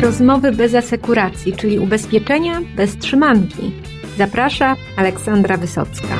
[0.00, 3.72] Rozmowy bez asekuracji, czyli ubezpieczenia bez trzymanki.
[4.18, 6.18] Zaprasza Aleksandra Wysocka.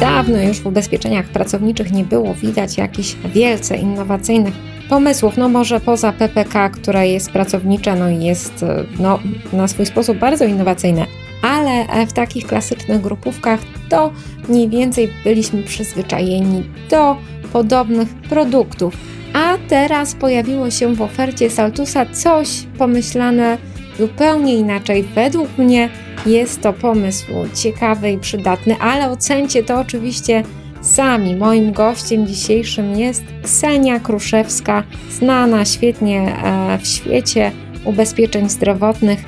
[0.00, 4.54] Dawno już w ubezpieczeniach pracowniczych nie było widać jakichś wielce innowacyjnych
[4.88, 5.36] pomysłów.
[5.36, 8.64] No może poza PPK, która jest pracownicza, no i jest
[9.00, 9.18] no,
[9.52, 11.06] na swój sposób bardzo innowacyjne
[11.42, 14.12] ale w takich klasycznych grupówkach to
[14.48, 17.16] mniej więcej byliśmy przyzwyczajeni do
[17.52, 18.96] podobnych produktów.
[19.32, 23.58] A teraz pojawiło się w ofercie Saltusa coś pomyślane
[23.98, 25.02] zupełnie inaczej.
[25.02, 25.88] Według mnie
[26.26, 30.42] jest to pomysł ciekawy i przydatny, ale ocencie to oczywiście
[30.80, 31.36] sami.
[31.36, 37.52] Moim gościem dzisiejszym jest Ksenia Kruszewska, znana świetnie e, w świecie
[37.84, 39.18] ubezpieczeń zdrowotnych,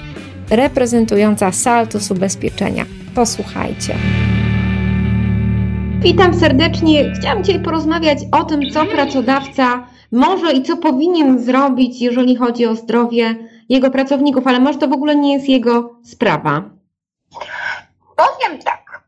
[0.51, 2.85] reprezentująca Saltus Ubezpieczenia.
[3.15, 3.95] Posłuchajcie.
[6.01, 7.13] Witam serdecznie.
[7.19, 12.75] Chciałam dzisiaj porozmawiać o tym, co pracodawca może i co powinien zrobić, jeżeli chodzi o
[12.75, 13.35] zdrowie
[13.69, 16.63] jego pracowników, ale może to w ogóle nie jest jego sprawa.
[18.17, 19.01] Powiem tak.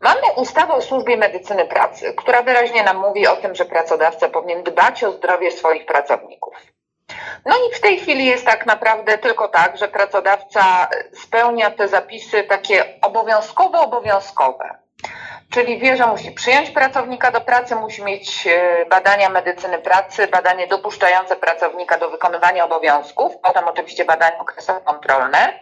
[0.00, 4.62] Mamy ustawę o służbie medycyny pracy, która wyraźnie nam mówi o tym, że pracodawca powinien
[4.62, 6.54] dbać o zdrowie swoich pracowników.
[7.46, 12.42] No i w tej chwili jest tak naprawdę tylko tak, że pracodawca spełnia te zapisy
[12.42, 14.78] takie obowiązkowo obowiązkowe.
[15.50, 20.66] Czyli wie, że musi przyjąć pracownika do pracy, musi mieć e, badania medycyny pracy, badanie
[20.66, 25.60] dopuszczające pracownika do wykonywania obowiązków, potem oczywiście badania okresowo kontrolne,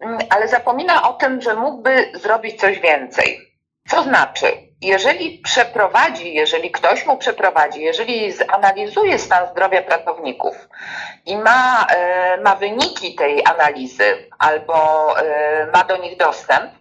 [0.00, 3.54] mm, ale zapomina o tym, że mógłby zrobić coś więcej.
[3.88, 4.46] Co znaczy,
[4.80, 10.68] jeżeli przeprowadzi, jeżeli ktoś mu przeprowadzi, jeżeli zanalizuje stan zdrowia pracowników
[11.26, 14.74] i ma, e, ma wyniki tej analizy albo
[15.20, 16.72] e, ma do nich dostęp,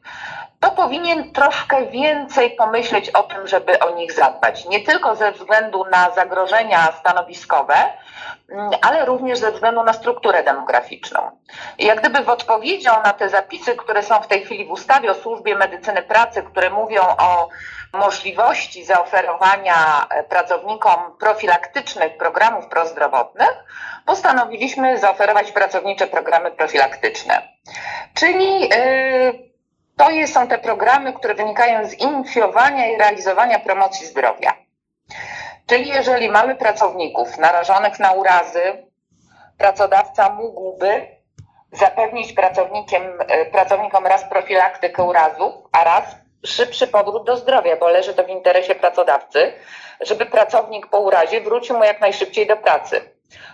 [0.64, 4.66] to powinien troszkę więcej pomyśleć o tym, żeby o nich zadbać.
[4.66, 7.75] Nie tylko ze względu na zagrożenia stanowiskowe,
[8.50, 11.19] mm, ale również ze względu na strukturę demograficzną.
[11.78, 15.12] I jak gdyby w odpowiedzią na te zapisy, które są w tej chwili w ustawie
[15.12, 17.50] o służbie medycyny pracy, które mówią o
[17.94, 23.53] możliwości zaoferowania e, pracownikom profilaktycznych programów prozdrowotnych,
[24.06, 27.41] postanowiliśmy zaoferować pracownicze programy profilaktyczne.
[28.13, 29.53] Czyli yy,
[29.98, 34.54] to są te programy, które wynikają z inicjowania i realizowania promocji zdrowia.
[35.66, 38.88] Czyli jeżeli mamy pracowników narażonych na urazy,
[39.58, 41.08] pracodawca mógłby
[41.72, 42.36] zapewnić
[43.28, 46.16] e, pracownikom raz profilaktykę urazów, a raz
[46.46, 49.53] szybszy powrót do zdrowia, bo leży to w interesie pracodawcy,
[50.02, 53.02] żeby pracownik po urazie wrócił mu jak najszybciej do pracy.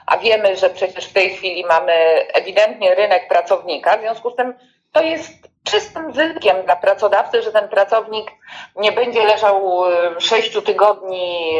[0.06, 1.94] A wiemy, że przecież w tej chwili mamy
[2.34, 4.54] ewidentnie rynek pracownika, w związku z tym
[4.92, 8.32] to jest czystym zyskiem dla pracodawcy, że ten pracownik
[8.76, 9.84] nie będzie leżał
[10.20, 11.60] sześciu tygodni,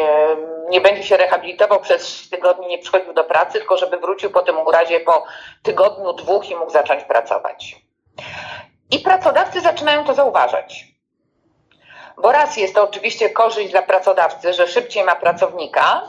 [0.68, 4.42] nie będzie się rehabilitował przez sześć tygodni, nie przychodził do pracy, tylko żeby wrócił po
[4.42, 5.24] tym urazie po
[5.62, 7.76] tygodniu, dwóch i mógł zacząć pracować.
[8.90, 10.84] I pracodawcy zaczynają to zauważać.
[12.16, 16.02] Bo raz jest to oczywiście korzyść dla pracodawcy, że szybciej ma pracownika.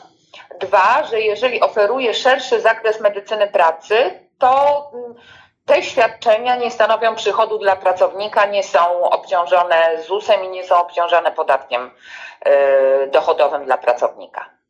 [0.59, 4.91] Dwa, że jeżeli oferuje szerszy zakres medycyny pracy, to
[5.71, 11.31] te świadczenia nie stanowią przychodu dla pracownika, nie są obciążone ZUS-em i nie są obciążone
[11.31, 11.91] podatkiem
[12.47, 14.60] y, dochodowym dla pracownika.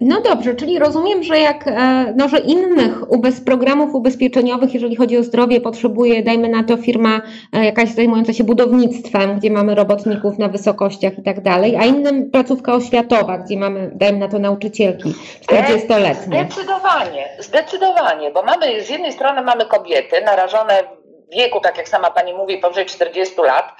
[0.00, 5.18] No dobrze, czyli rozumiem, że jak e, no, że innych ubez, programów ubezpieczeniowych, jeżeli chodzi
[5.18, 7.20] o zdrowie, potrzebuje, dajmy na to, firma
[7.52, 12.30] e, jakaś zajmująca się budownictwem, gdzie mamy robotników na wysokościach i tak dalej, a innym
[12.30, 15.14] placówka oświatowa, gdzie mamy, dajmy na to, nauczycielki
[15.50, 16.46] 40-letnie.
[16.50, 20.82] Zdecydowanie, zdecydowanie, bo mamy z jednej strony mamy kobiety narażone
[21.28, 23.72] wieku, tak jak sama pani mówi, powyżej 40 lat,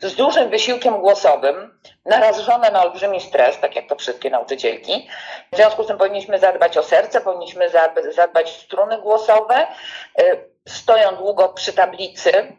[0.00, 5.08] z dużym wysiłkiem głosowym, narażone na olbrzymi stres, tak jak to wszystkie nauczycielki.
[5.52, 7.70] W związku z tym powinniśmy zadbać o serce, powinniśmy
[8.14, 9.66] zadbać o struny głosowe.
[10.20, 12.56] Y, stoją długo przy tablicy,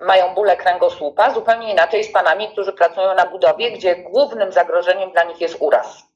[0.00, 5.24] mają bóle kręgosłupa, zupełnie inaczej z panami, którzy pracują na budowie, gdzie głównym zagrożeniem dla
[5.24, 6.13] nich jest uraz.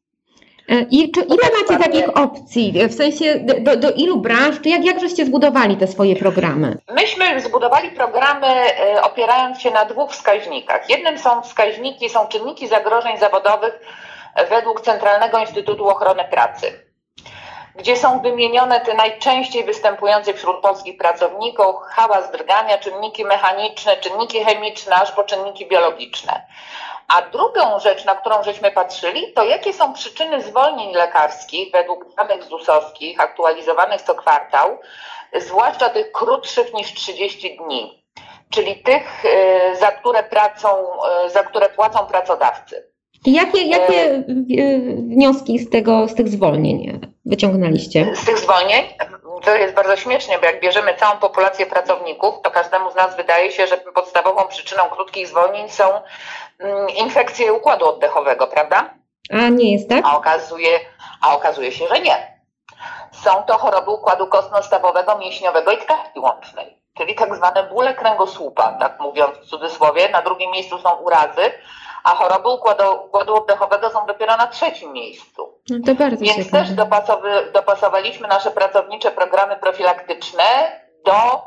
[0.68, 2.88] E, I czy, ile macie takich opcji?
[2.88, 4.60] W sensie do, do ilu branż?
[4.62, 6.78] Czy jak, jak żeście zbudowali te swoje programy?
[6.90, 10.90] Myśmy zbudowali programy e, opierając się na dwóch wskaźnikach.
[10.90, 13.80] Jednym są wskaźniki, są czynniki zagrożeń zawodowych
[14.50, 16.82] według Centralnego Instytutu Ochrony Pracy,
[17.76, 24.96] gdzie są wymienione te najczęściej występujące wśród polskich pracowników hałas drgania, czynniki mechaniczne, czynniki chemiczne,
[24.96, 26.42] aż po czynniki biologiczne.
[27.08, 32.44] A drugą rzecz, na którą żeśmy patrzyli, to jakie są przyczyny zwolnień lekarskich według danych
[32.44, 34.78] ZUS-owskich, aktualizowanych co kwartał,
[35.34, 38.04] zwłaszcza tych krótszych niż 30 dni,
[38.50, 40.68] czyli tych, y, za które, pracą,
[41.26, 42.87] y, za które płacą pracodawcy.
[43.26, 44.22] I jakie, jakie e,
[44.96, 48.16] wnioski z, tego, z tych zwolnień wyciągnęliście?
[48.16, 48.84] Z tych zwolnień?
[49.44, 53.52] To jest bardzo śmiesznie, bo jak bierzemy całą populację pracowników, to każdemu z nas wydaje
[53.52, 55.84] się, że podstawową przyczyną krótkich zwolnień są
[56.58, 58.94] mm, infekcje układu oddechowego, prawda?
[59.30, 60.04] A nie jest tak?
[60.04, 60.80] A okazuje,
[61.22, 62.38] a okazuje się, że nie.
[63.12, 69.00] Są to choroby układu kostno-stawowego, mięśniowego i tkanki łącznej, czyli tak zwane bóle kręgosłupa, tak
[69.00, 70.08] mówiąc w cudzysłowie.
[70.08, 71.52] Na drugim miejscu są urazy,
[72.04, 75.60] a choroby układu, oddechowego są dopiero na trzecim miejscu.
[75.70, 76.64] No to bardzo Więc ciekawe.
[76.64, 76.74] też
[77.52, 80.42] dopasowaliśmy nasze pracownicze programy profilaktyczne
[81.04, 81.42] do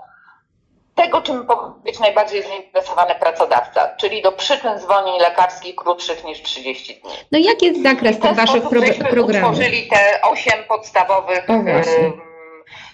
[0.95, 7.01] tego, czym powinien być najbardziej zainteresowany pracodawca, czyli do przyczyn zwolnień lekarskich krótszych niż 30
[7.01, 7.11] dni.
[7.31, 9.51] No jaki jest zakres tych waszych pro programów?
[9.51, 11.47] utworzyli te osiem podstawowych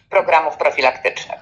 [0.10, 1.40] programów profilaktycznych.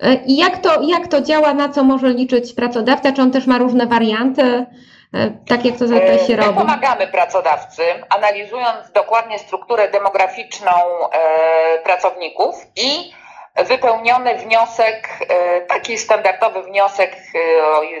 [0.00, 3.12] E, I jak to, jak to działa, na co może liczyć pracodawca?
[3.12, 4.66] Czy on też ma różne warianty?
[5.14, 6.58] E, tak jak to zapewne się My robi.
[6.58, 13.12] pomagamy pracodawcy, analizując dokładnie strukturę demograficzną e, pracowników i
[13.56, 17.16] wypełniony wniosek, e, taki standardowy wniosek,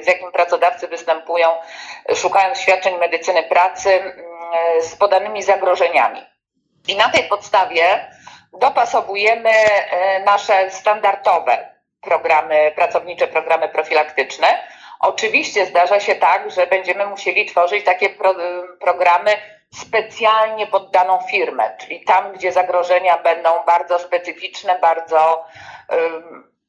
[0.02, 1.48] z jakim pracodawcy występują,
[2.14, 4.14] szukając świadczeń medycyny pracy
[4.80, 6.20] z podanymi zagrożeniami.
[6.88, 8.10] I na tej podstawie
[8.60, 9.50] dopasowujemy
[10.26, 14.46] nasze standardowe programy, pracownicze programy profilaktyczne,
[15.00, 18.34] Oczywiście zdarza się tak, że będziemy musieli tworzyć takie pro,
[18.80, 19.30] programy
[19.74, 25.44] specjalnie pod daną firmę, czyli tam, gdzie zagrożenia będą bardzo specyficzne, bardzo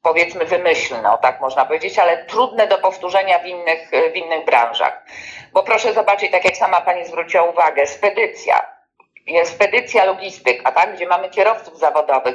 [0.02, 5.04] powiedzmy wymyślne, tak można powiedzieć, ale trudne do powtórzenia w innych, w innych branżach.
[5.52, 8.79] Bo proszę zobaczyć, tak jak sama Pani zwróciła uwagę, spedycja
[9.44, 12.34] spedycja logistyka, tak, gdzie mamy kierowców zawodowych.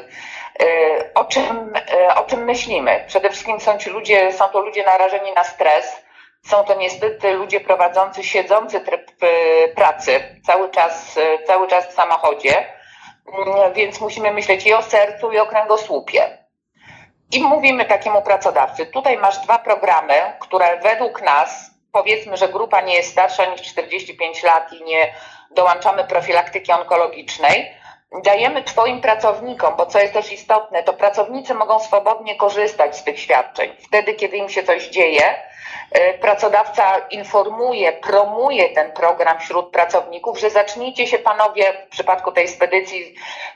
[0.62, 3.04] Y, o czym, y, o czym myślimy?
[3.08, 6.04] Przede wszystkim są ci ludzie, są to ludzie narażeni na stres,
[6.44, 12.66] są to niestety ludzie prowadzący siedzący tryb y, pracy cały czas, cały czas w samochodzie,
[13.34, 16.46] mm, więc musimy myśleć i o sercu, i o kręgosłupie.
[17.32, 22.96] I mówimy takiemu pracodawcy, tutaj masz dwa programy, które według nas, powiedzmy, że grupa nie
[22.96, 25.14] jest starsza niż 45 lat i nie
[25.52, 27.72] dołączamy profilaktyki onkologicznej,
[28.24, 33.20] dajemy Twoim pracownikom, bo co jest też istotne, to pracownicy mogą swobodnie korzystać z tych
[33.20, 33.76] świadczeń.
[33.88, 35.24] Wtedy, kiedy im się coś dzieje,
[35.98, 42.48] y, pracodawca informuje, promuje ten program wśród pracowników, że zacznijcie się panowie w przypadku tej
[42.48, 43.16] spedycji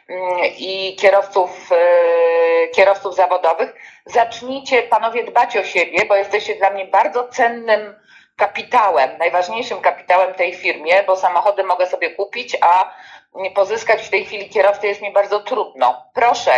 [0.09, 3.73] mm, i kierowców, y, kierowców zawodowych,
[4.05, 7.95] zacznijcie panowie dbać o siebie, bo jesteście dla mnie bardzo cennym
[8.39, 12.93] kapitałem, najważniejszym kapitałem tej firmie, bo samochody mogę sobie kupić, a
[13.55, 16.03] pozyskać w tej chwili kierowcę jest mi bardzo trudno.
[16.13, 16.51] Proszę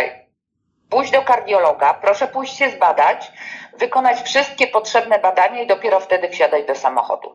[0.90, 3.32] pójść do kardiologa, proszę pójść się zbadać,
[3.78, 7.28] wykonać wszystkie potrzebne badania i dopiero wtedy wsiadać do samochodu.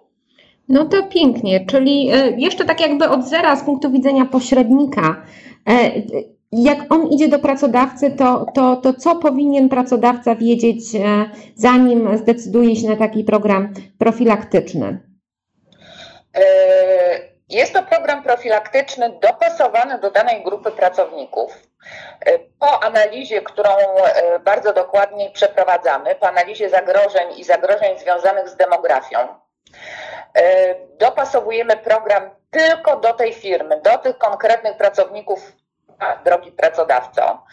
[0.69, 5.15] No to pięknie, czyli e, jeszcze tak jakby od zera z punktu widzenia pośrednika.
[6.51, 10.99] Jak on idzie do pracodawcy, to, to, to co powinien pracodawca wiedzieć, e,
[11.55, 14.99] zanim zdecyduje się na taki program profilaktyczny?
[16.37, 16.43] E,
[17.49, 21.53] jest to program profilaktyczny dopasowany do danej grupy pracowników.
[22.25, 23.69] E, po analizie, którą
[24.45, 29.17] bardzo dokładnie przeprowadzamy, po analizie zagrożeń i zagrożeń związanych z demografią,
[30.99, 35.53] dopasowujemy program tylko do tej firmy, do tych konkretnych pracowników
[36.25, 37.43] drogi pracodawco,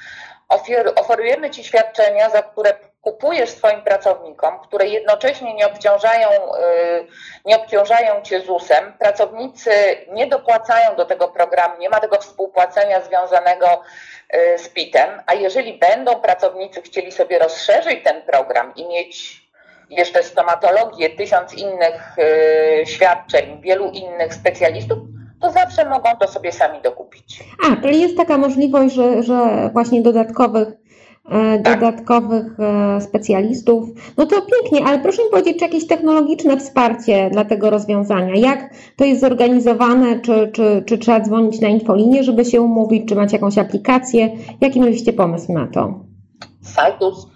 [0.96, 2.74] oferujemy Ci świadczenia, za które
[3.04, 7.06] kupujesz swoim pracownikom, które jednocześnie nie obciążają, y,
[7.44, 8.92] nie obciążają Cię ZUS-em.
[8.98, 9.70] Pracownicy
[10.12, 13.82] nie dopłacają do tego programu, nie ma tego współpłacenia związanego
[14.34, 19.44] y, z PIT-em, a jeżeli będą pracownicy chcieli sobie rozszerzyć ten program i mieć
[19.90, 24.98] jeszcze stomatologię, tysiąc innych y, świadczeń, wielu innych specjalistów,
[25.44, 27.44] to zawsze mogą to sobie sami dokupić.
[27.66, 30.68] A, czyli jest taka możliwość, że, że właśnie dodatkowych
[31.30, 31.80] e, tak.
[31.80, 33.88] dodatkowych e, specjalistów.
[34.16, 38.36] No to pięknie, ale proszę mi powiedzieć, czy jakieś technologiczne wsparcie dla tego rozwiązania?
[38.36, 40.20] Jak to jest zorganizowane?
[40.20, 43.08] Czy, czy, czy trzeba dzwonić na infolinię, żeby się umówić?
[43.08, 44.30] Czy macie jakąś aplikację?
[44.60, 45.94] Jaki mieliście pomysł na to?
[46.62, 47.33] Sajtus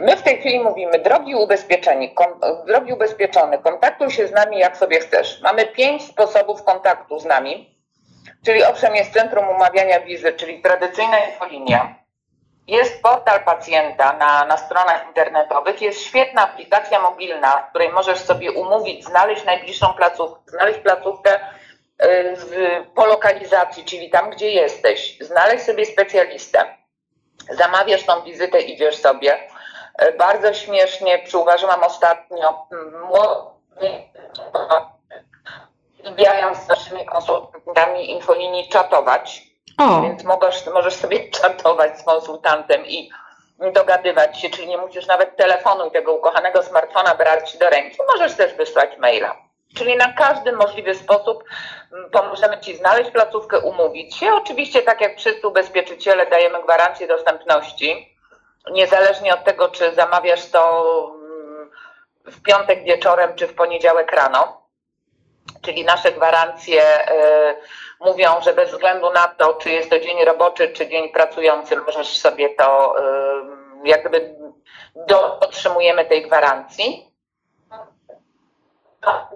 [0.00, 4.76] My w tej chwili mówimy, drogi ubezpieczeni, kon, drogi ubezpieczony, kontaktuj się z nami jak
[4.76, 5.40] sobie chcesz.
[5.42, 7.78] Mamy pięć sposobów kontaktu z nami,
[8.44, 11.94] czyli owszem jest centrum umawiania wizy, czyli tradycyjna infolinia.
[12.66, 18.52] Jest portal pacjenta na, na stronach internetowych, jest świetna aplikacja mobilna, w której możesz sobie
[18.52, 22.46] umówić, znaleźć najbliższą placówkę, znaleźć placówkę y, z,
[22.94, 26.64] po lokalizacji, czyli tam, gdzie jesteś, znaleźć sobie specjalistę,
[27.50, 29.38] zamawiasz tą wizytę, idziesz sobie,
[30.18, 32.66] bardzo śmiesznie przyuważyłam ostatnio
[36.00, 39.42] uwielbiają z naszymi konsultantami infolinii czatować.
[39.78, 40.02] O.
[40.02, 43.10] Więc możesz, możesz sobie czatować z konsultantem i
[43.72, 47.96] dogadywać się, czyli nie musisz nawet telefonu i tego ukochanego smartfona brać do ręki.
[48.12, 49.36] Możesz też wysłać maila.
[49.76, 51.44] Czyli na każdy możliwy sposób
[52.12, 54.34] pomożemy Ci znaleźć placówkę, umówić się.
[54.34, 58.13] Oczywiście, tak jak wszyscy ubezpieczyciele, dajemy gwarancję dostępności.
[58.70, 61.70] Niezależnie od tego, czy zamawiasz to mm,
[62.24, 64.64] w piątek wieczorem, czy w poniedziałek rano.
[65.62, 67.56] Czyli nasze gwarancje y,
[68.00, 72.18] mówią, że bez względu na to, czy jest to dzień roboczy, czy dzień pracujący, możesz
[72.18, 74.34] sobie to, y, jak gdyby
[75.40, 77.14] otrzymujemy tej gwarancji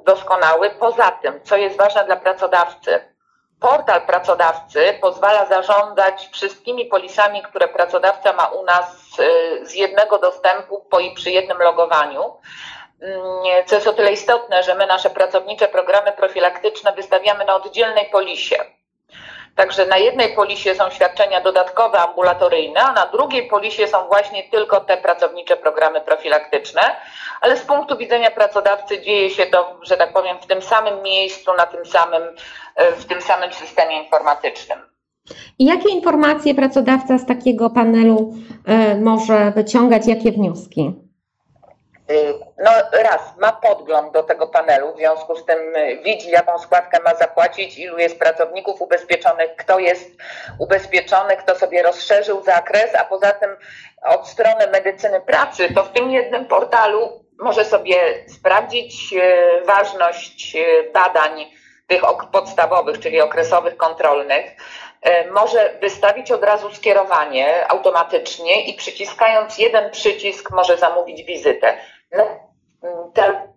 [0.05, 0.71] doskonały.
[0.71, 3.01] Poza tym, co jest ważne dla pracodawcy,
[3.61, 10.87] portal pracodawcy pozwala zarządzać wszystkimi polisami, które pracodawca ma u nas y, z jednego dostępu
[10.91, 12.37] po i przy jednym logowaniu.
[13.01, 18.07] Mm, co jest o tyle istotne, że my nasze pracownicze programy profilaktyczne wystawiamy na oddzielnej
[18.07, 18.78] polisie.
[19.55, 24.81] Także na jednej polisie są świadczenia dodatkowe, ambulatoryjne, a na drugiej polisie są właśnie tylko
[24.81, 26.83] te pracownicze programy profilaktyczne,
[27.41, 31.51] ale z punktu widzenia pracodawcy dzieje się to, że tak powiem, w tym samym miejscu,
[31.59, 32.23] na tym samym,
[32.77, 34.79] e, w tym samym systemie informatycznym.
[35.59, 38.35] I jakie informacje pracodawca z takiego panelu
[38.67, 41.08] e, może wyciągać, jakie wnioski?
[42.11, 46.59] Y, no raz, ma podgląd do tego panelu, w związku z tym y, widzi, jaką
[46.59, 50.11] składkę ma zapłacić, ilu jest pracowników ubezpieczonych, kto jest
[50.59, 53.51] ubezpieczony, kto sobie rozszerzył zakres, a poza tym
[54.03, 57.97] od strony medycyny pracy, to w tym jednym portalu może sobie
[58.29, 60.57] sprawdzić y, ważność
[60.95, 61.47] badań
[61.87, 64.57] tych podstawowych, czyli okresowych, kontrolnych,
[65.31, 71.79] może wystawić od razu skierowanie automatycznie i przyciskając jeden przycisk może zamówić wizytę.
[72.17, 72.25] No,
[73.15, 73.49] te,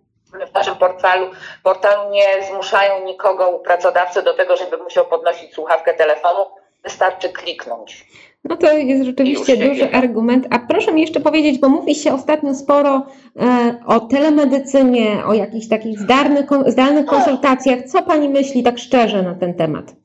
[0.50, 1.30] w naszym portalu,
[1.62, 6.46] portalu nie zmuszają nikogo, pracodawcy do tego, żeby musiał podnosić słuchawkę telefonu.
[6.84, 8.06] Wystarczy kliknąć.
[8.44, 10.46] No to jest rzeczywiście duży argument.
[10.50, 13.06] A proszę mi jeszcze powiedzieć, bo mówi się ostatnio sporo
[13.40, 17.82] e, o telemedycynie, o jakichś takich zdalnych, zdalnych konsultacjach.
[17.82, 20.01] Co Pani myśli tak szczerze na ten temat?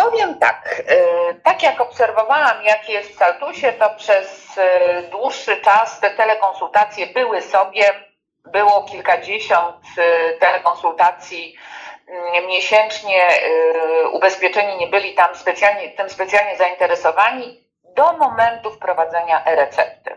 [0.00, 6.00] Powiem tak, e, tak jak obserwowałam, jak jest w Saltusie, to przez e, dłuższy czas
[6.00, 7.94] te telekonsultacje były sobie,
[8.44, 11.56] było kilkadziesiąt e, telekonsultacji
[12.08, 13.28] mm, miesięcznie,
[14.12, 20.16] ubezpieczeni nie byli tam specjalnie, tym specjalnie zainteresowani do momentu wprowadzenia e-recepty.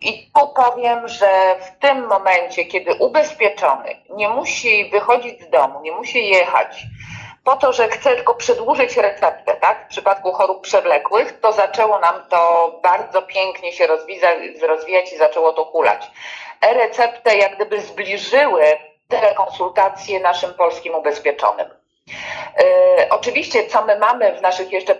[0.00, 5.92] I tu powiem, że w tym momencie, kiedy ubezpieczony nie musi wychodzić z domu, nie
[5.92, 6.86] musi jechać,
[7.44, 9.84] po to, że chce tylko przedłużyć receptę, tak?
[9.84, 13.86] W przypadku chorób przewlekłych, to zaczęło nam to bardzo pięknie się
[14.66, 16.10] rozwijać i zaczęło to kulać.
[16.60, 18.64] E-recepty jak gdyby zbliżyły
[19.08, 21.66] telekonsultacje naszym polskim ubezpieczonym.
[22.06, 24.94] Yy, oczywiście, co my mamy w naszych jeszcze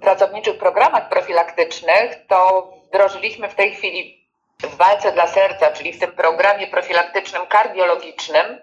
[0.00, 4.28] pracowniczych programach profilaktycznych, to wdrożyliśmy w tej chwili
[4.62, 8.60] w walce dla serca, czyli w tym programie profilaktycznym kardiologicznym,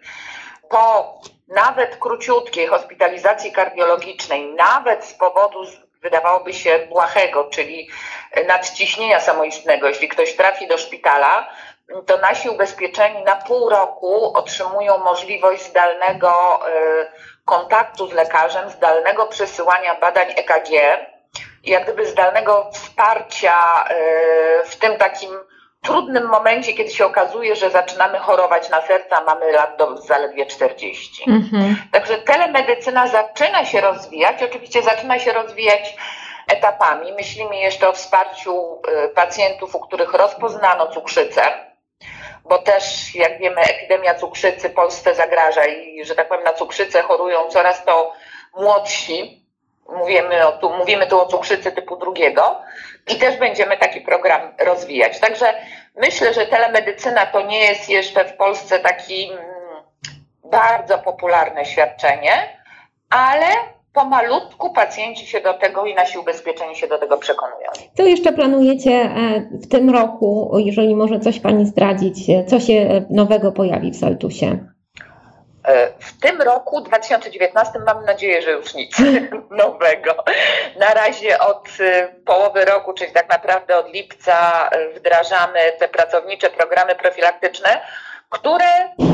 [0.69, 5.59] po nawet króciutkiej hospitalizacji kardiologicznej, nawet z powodu
[6.01, 7.89] wydawałoby się błahego, czyli
[8.47, 11.49] nadciśnienia samoistnego, jeśli ktoś trafi do szpitala,
[12.05, 17.07] to nasi ubezpieczeni na pół roku otrzymują możliwość zdalnego y,
[17.45, 20.69] kontaktu z lekarzem, zdalnego przesyłania badań EKG,
[21.63, 23.85] jak gdyby zdalnego wsparcia
[24.63, 25.39] y, w tym takim
[25.85, 31.31] trudnym momencie, kiedy się okazuje, że zaczynamy chorować na serca, mamy lat do zaledwie 40.
[31.31, 31.75] Mhm.
[31.91, 35.95] Także telemedycyna zaczyna się rozwijać, oczywiście zaczyna się rozwijać
[36.47, 37.13] etapami.
[37.13, 41.41] Myślimy jeszcze o wsparciu y, pacjentów, u których rozpoznano cukrzycę,
[42.43, 47.47] bo też, jak wiemy, epidemia cukrzycy Polsce zagraża i, że tak powiem, na cukrzycę chorują
[47.49, 48.13] coraz to
[48.57, 49.44] młodsi.
[49.89, 52.61] Mówimy, o, tu, mówimy tu o cukrzycy typu drugiego
[53.15, 55.19] i też będziemy taki program rozwijać.
[55.19, 55.45] Także
[55.95, 59.45] myślę, że telemedycyna to nie jest jeszcze w Polsce taki mm,
[60.43, 62.59] bardzo popularne świadczenie,
[63.09, 63.45] ale
[63.95, 67.69] pomalutku pacjenci się do tego i nasi ubezpieczeni się do tego przekonują.
[67.93, 73.05] Co jeszcze planujecie e, w tym roku, jeżeli może coś Pani zdradzić, e, co się
[73.09, 74.74] nowego pojawi w Saltusie?
[75.65, 78.97] E, w tym roku, 2019, mam nadzieję, że już nic
[79.63, 80.15] nowego.
[80.79, 86.95] Na razie od e, połowy roku, czyli tak naprawdę od lipca, wdrażamy te pracownicze programy
[86.95, 87.81] profilaktyczne,
[88.29, 88.65] które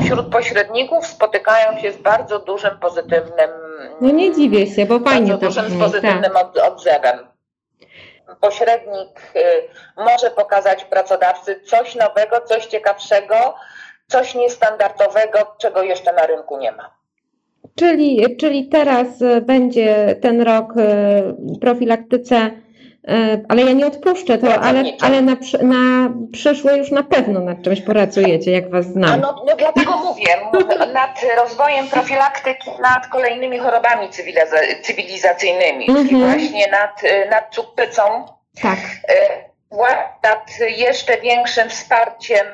[0.05, 3.50] wśród pośredników spotykają się z bardzo dużym pozytywnym.
[4.01, 6.63] No nie dziwię się, bo fajnie bardzo dużym brzmi, pozytywnym tak.
[6.74, 7.27] odzewem.
[8.41, 9.22] Pośrednik
[9.98, 13.55] może pokazać pracodawcy coś nowego, coś ciekawszego,
[14.11, 17.01] coś niestandardowego, czego jeszcze na rynku nie ma.
[17.75, 21.23] Czyli, czyli teraz e, będzie ten rok e,
[21.61, 22.51] profilaktyce, e,
[23.49, 27.81] ale ja nie odpuszczę to, ale, ale na, na przyszłe już na pewno nad czymś
[27.81, 29.21] poracujecie, jak Was znam.
[29.21, 30.37] No, no dlatego mówię,
[30.93, 34.09] nad rozwojem profilaktyki, nad kolejnymi chorobami
[34.81, 36.07] cywilizacyjnymi, mhm.
[36.07, 37.01] czyli właśnie nad,
[37.31, 38.01] nad cukrzycą.
[38.61, 38.79] Tak
[40.23, 42.47] nad jeszcze większym wsparciem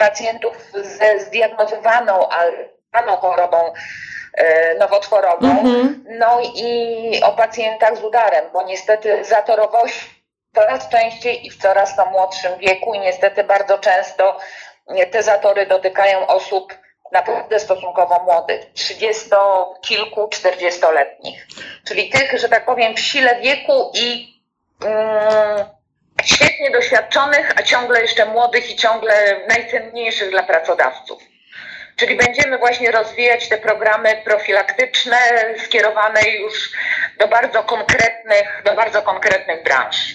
[0.00, 3.72] pacjentów ze zdiagnozowaną, ale chorobą
[4.34, 6.04] E, nowotworową, mhm.
[6.08, 10.10] no i o pacjentach z udarem, bo niestety zatorowość
[10.54, 14.38] coraz częściej i w coraz to młodszym wieku i niestety bardzo często
[15.10, 16.78] te zatory dotykają osób
[17.12, 19.30] naprawdę stosunkowo młodych, 30
[19.80, 21.46] kilku, 40-letnich,
[21.86, 24.34] czyli tych, że tak powiem, w sile wieku i
[24.84, 25.66] mm,
[26.24, 29.12] świetnie doświadczonych, a ciągle jeszcze młodych i ciągle
[29.48, 31.22] najcenniejszych dla pracodawców.
[31.96, 35.16] Czyli będziemy właśnie rozwijać te programy profilaktyczne
[35.64, 36.70] skierowane już
[37.18, 40.14] do bardzo konkretnych, do bardzo konkretnych branż.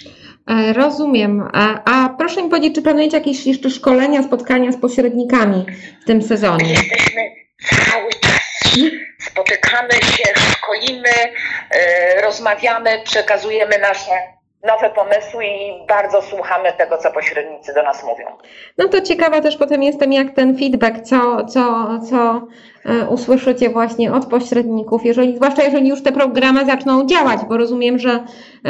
[0.49, 1.49] E, rozumiem.
[1.53, 5.65] A, a proszę mi powiedzieć, czy planujecie jakieś jeszcze szkolenia, spotkania z pośrednikami
[6.01, 6.69] w tym sezonie?
[6.69, 7.21] Jesteśmy
[7.91, 8.45] cały czas.
[9.19, 11.09] Spotykamy się, szkolimy,
[11.71, 14.34] e, rozmawiamy, przekazujemy nasze
[14.65, 18.25] nowe pomysły i bardzo słuchamy tego, co pośrednicy do nas mówią.
[18.77, 22.41] No to ciekawa też potem jestem, jak ten feedback, co, co, co
[22.85, 27.99] e, usłyszycie właśnie od pośredników, jeżeli, zwłaszcza jeżeli już te programy zaczną działać, bo rozumiem,
[27.99, 28.23] że,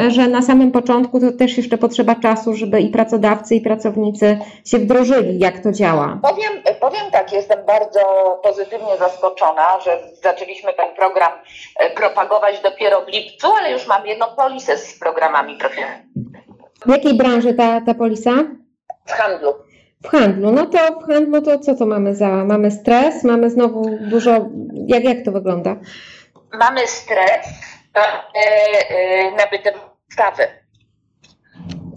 [0.08, 4.78] że na samym początku to też jeszcze potrzeba czasu, żeby i pracodawcy, i pracownicy się
[4.78, 6.18] wdrożyli, jak to działa.
[6.22, 8.00] Powiem, powiem tak, jestem bardzo
[8.42, 11.32] pozytywnie zaskoczona, że zaczęliśmy ten program
[11.78, 15.85] e, propagować dopiero w lipcu, ale już mam jedną polisę z programami profilowymi.
[16.86, 18.30] W jakiej branży ta, ta polisa?
[19.06, 19.54] W handlu.
[20.04, 20.52] W handlu.
[20.52, 22.28] No to w handlu to co to mamy za?
[22.28, 24.30] Mamy stres, mamy znowu dużo.
[24.74, 25.76] Jak, jak to wygląda?
[26.52, 27.46] Mamy stres,
[27.94, 29.72] mamy nabyte
[30.10, 30.46] ustawy.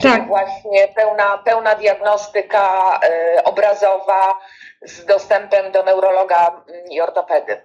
[0.02, 0.28] Tak.
[0.28, 3.00] właśnie pełna, pełna diagnostyka
[3.38, 4.40] y, obrazowa
[4.86, 7.58] z dostępem do neurologa i ortopedy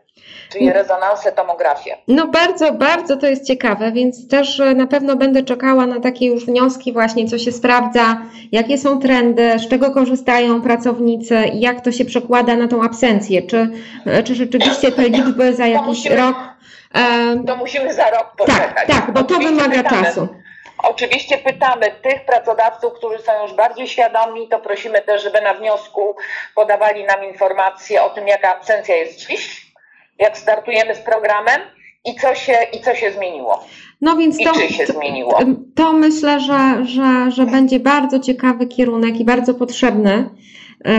[0.52, 1.96] czyli rezonansę, tomografię.
[2.08, 6.26] No bardzo, bardzo to jest ciekawe, więc też e, na pewno będę czekała na takie
[6.26, 8.22] już wnioski właśnie, co się sprawdza,
[8.52, 13.42] jakie są trendy, z czego korzystają pracownicy i jak to się przekłada na tą absencję.
[13.42, 13.70] Czy,
[14.06, 16.36] e, czy rzeczywiście te liczby za jakiś musimy, rok...
[16.94, 18.86] E, to musimy za rok poczekać.
[18.86, 20.04] Tak, tak, bo to wymaga pytamy.
[20.04, 20.28] czasu.
[20.88, 26.16] Oczywiście pytamy tych pracodawców, którzy są już bardziej świadomi, to prosimy też, żeby na wniosku
[26.54, 29.66] podawali nam informacje o tym, jaka absencja jest dziś,
[30.18, 31.60] jak startujemy z programem
[32.04, 33.64] i co się, i co się zmieniło.
[34.00, 34.52] No więc to,
[34.92, 35.38] zmieniło.
[35.76, 40.30] To myślę, że, że, że będzie bardzo ciekawy kierunek i bardzo potrzebny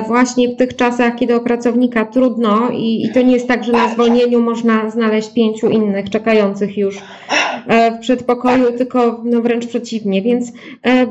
[0.08, 3.72] właśnie w tych czasach, kiedy o pracownika trudno i, i, to nie jest tak, że
[3.72, 6.98] na zwolnieniu można znaleźć pięciu innych czekających już
[7.68, 10.22] e, w przedpokoju, tylko no wręcz przeciwnie.
[10.22, 10.52] Więc
[10.86, 11.06] e,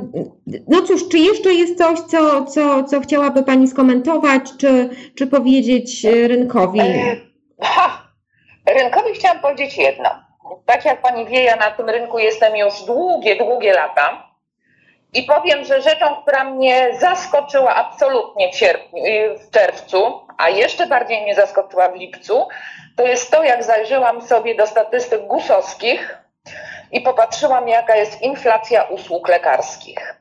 [0.68, 6.04] no cóż, czy jeszcze jest coś, co, co, co chciałaby Pani skomentować, czy, czy powiedzieć
[6.04, 6.80] rynkowi?
[8.78, 10.08] Rynkowi chciałam powiedzieć jedno.
[10.66, 14.33] Tak jak pani wie, ja na tym rynku jestem już długie, długie lata.
[15.14, 19.02] I powiem, że rzeczą, która mnie zaskoczyła absolutnie w, sierpniu,
[19.38, 22.48] w czerwcu, a jeszcze bardziej mnie zaskoczyła w lipcu,
[22.96, 26.18] to jest to, jak zajrzałam sobie do statystyk gusowskich
[26.92, 30.14] i popatrzyłam, jaka jest inflacja usług lekarskich.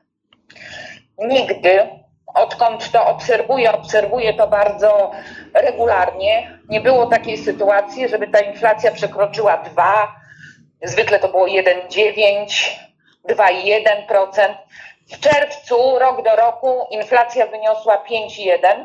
[1.18, 1.88] Nigdy
[2.34, 5.10] odkąd to obserwuję, obserwuję to bardzo
[5.54, 6.58] regularnie.
[6.68, 10.16] Nie było takiej sytuacji, żeby ta inflacja przekroczyła 2,
[10.82, 12.70] zwykle to było 1,9,
[13.28, 14.54] 2,1%.
[15.12, 18.84] W czerwcu, rok do roku, inflacja wyniosła 5,1.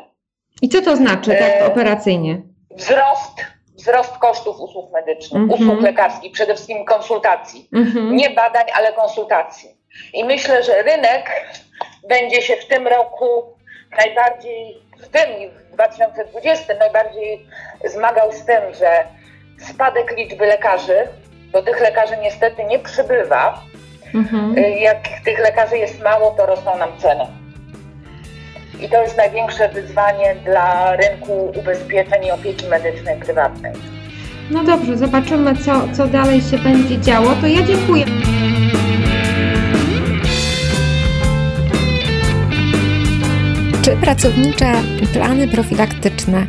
[0.62, 2.42] I co to znaczy tak e, operacyjnie?
[2.70, 3.44] Wzrost,
[3.78, 5.62] wzrost kosztów usług medycznych, mm -hmm.
[5.62, 7.68] usług lekarskich, przede wszystkim konsultacji.
[7.72, 8.12] Mm -hmm.
[8.12, 9.80] Nie badań, ale konsultacji.
[10.14, 11.52] I myślę, że rynek
[12.08, 13.56] będzie się w tym roku
[13.96, 17.46] najbardziej, w tym i w 2020 najbardziej
[17.84, 19.04] zmagał z tym, że
[19.70, 21.08] spadek liczby lekarzy,
[21.52, 23.62] bo tych lekarzy niestety nie przybywa.
[24.14, 24.58] Mhm.
[24.58, 27.24] Y, jak tych lekarzy jest mało, to rosną nam ceny.
[28.80, 33.72] I to jest największe wyzwanie dla rynku ubezpieczeń i opieki medycznej prywatnej.
[34.50, 37.28] No dobrze, zobaczymy, co, co dalej się będzie działo.
[37.40, 38.04] To ja dziękuję.
[43.82, 44.72] Czy pracownicze
[45.12, 46.46] plany profilaktyczne,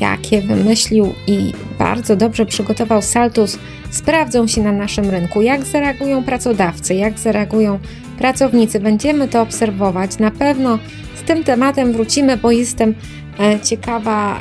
[0.00, 3.58] jakie wymyślił i bardzo dobrze przygotował Saltus,
[3.90, 5.42] sprawdzą się na naszym rynku?
[5.42, 7.78] Jak zareagują pracodawcy, jak zareagują
[8.18, 8.80] pracownicy?
[8.80, 10.18] Będziemy to obserwować.
[10.18, 10.78] Na pewno
[11.14, 12.94] z tym tematem wrócimy, bo jestem
[13.40, 14.40] e, ciekawa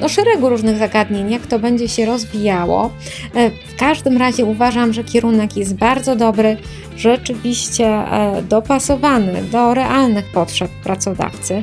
[0.00, 2.90] no, szeregu różnych zagadnień, jak to będzie się rozwijało.
[3.34, 6.56] E, w każdym razie uważam, że kierunek jest bardzo dobry,
[6.96, 11.62] rzeczywiście e, dopasowany do realnych potrzeb pracodawcy.